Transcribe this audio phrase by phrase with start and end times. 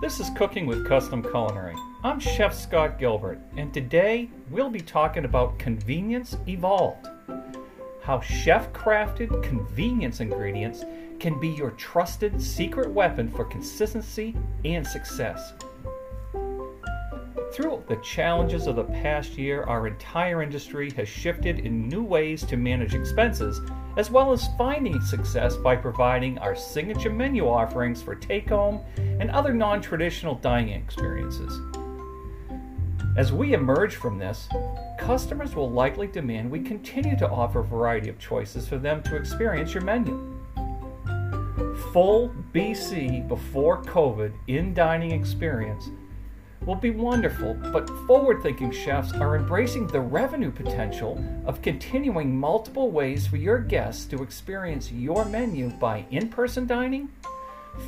[0.00, 1.76] This is Cooking with Custom Culinary.
[2.02, 7.06] I'm Chef Scott Gilbert, and today we'll be talking about convenience evolved.
[8.00, 10.86] How chef crafted convenience ingredients
[11.18, 15.52] can be your trusted secret weapon for consistency and success.
[17.52, 22.44] Through the challenges of the past year, our entire industry has shifted in new ways
[22.44, 23.60] to manage expenses,
[23.96, 29.32] as well as finding success by providing our signature menu offerings for take home and
[29.32, 31.60] other non traditional dining experiences.
[33.16, 34.48] As we emerge from this,
[34.96, 39.16] customers will likely demand we continue to offer a variety of choices for them to
[39.16, 40.40] experience your menu.
[41.92, 45.90] Full BC before COVID in dining experience
[46.66, 52.90] will be wonderful, but forward thinking chefs are embracing the revenue potential of continuing multiple
[52.90, 57.08] ways for your guests to experience your menu by in person dining,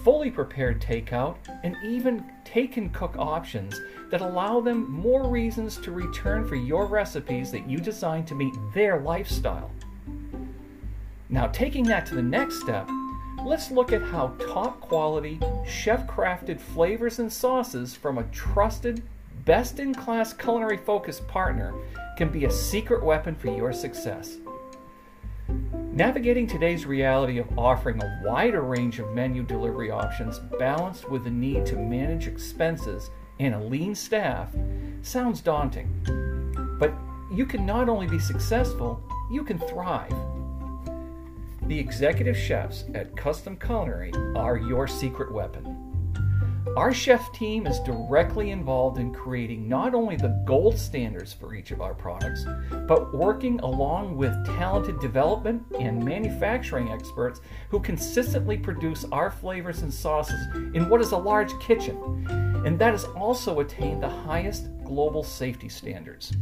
[0.03, 3.79] fully prepared takeout, and even take and cook options
[4.11, 8.55] that allow them more reasons to return for your recipes that you designed to meet
[8.75, 9.71] their lifestyle.
[11.29, 12.89] Now, taking that to the next step,
[13.45, 19.03] let's look at how top quality, chef crafted flavors and sauces from a trusted,
[19.45, 21.75] best in class culinary focused partner
[22.17, 24.39] can be a secret weapon for your success.
[25.93, 31.31] Navigating today's reality of offering a wider range of menu delivery options balanced with the
[31.31, 34.49] need to manage expenses and a lean staff
[35.03, 35.89] sounds daunting.
[36.79, 36.95] But
[37.33, 40.13] you can not only be successful, you can thrive.
[41.73, 46.15] The executive chefs at Custom Culinary are your secret weapon.
[46.77, 51.71] Our chef team is directly involved in creating not only the gold standards for each
[51.71, 52.45] of our products,
[52.87, 59.95] but working along with talented development and manufacturing experts who consistently produce our flavors and
[59.95, 62.27] sauces in what is a large kitchen,
[62.67, 66.35] and that has also attained the highest global safety standards.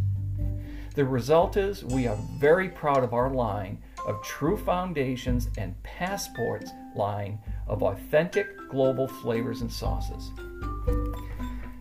[0.96, 3.78] The result is we are very proud of our line
[4.10, 7.38] of True Foundations and Passports line
[7.68, 10.32] of authentic global flavors and sauces.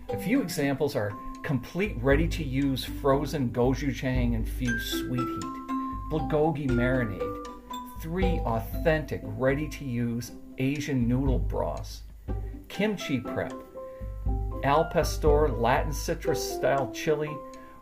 [0.09, 1.11] A few examples are
[1.43, 5.43] complete ready to use frozen gochujang infused sweet heat,
[6.11, 7.45] bulgogi marinade,
[7.99, 12.03] three authentic ready to use Asian noodle broths,
[12.67, 13.53] kimchi prep,
[14.63, 17.35] al pastor Latin citrus style chili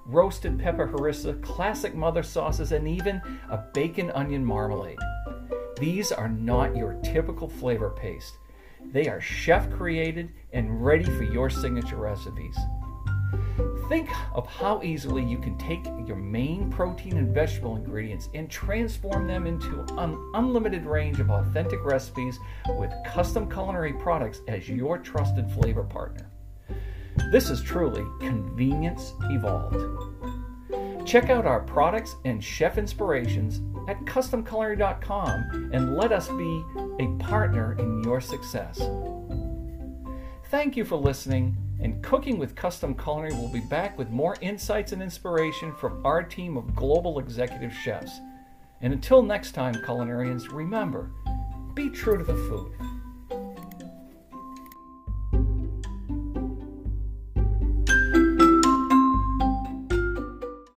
[0.07, 4.97] roasted pepper harissa, classic mother sauces, and even a bacon onion marmalade.
[5.79, 8.37] These are not your typical flavor paste.
[8.93, 12.57] They are chef created and ready for your signature recipes.
[13.89, 19.27] Think of how easily you can take your main protein and vegetable ingredients and transform
[19.27, 22.37] them into an unlimited range of authentic recipes
[22.77, 26.29] with custom culinary products as your trusted flavor partner.
[27.31, 29.83] This is truly convenience evolved.
[31.05, 36.63] Check out our products and chef inspirations at customculinary.com and let us be
[36.99, 38.81] a partner in your success.
[40.49, 44.91] Thank you for listening, and Cooking with Custom Culinary will be back with more insights
[44.91, 48.19] and inspiration from our team of global executive chefs.
[48.81, 51.11] And until next time, culinarians, remember
[51.73, 52.73] be true to the food.